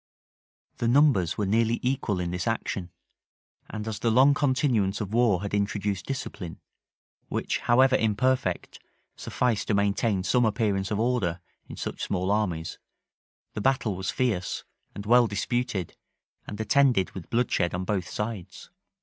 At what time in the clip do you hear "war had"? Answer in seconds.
5.13-5.53